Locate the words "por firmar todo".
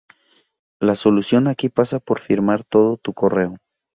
1.99-2.97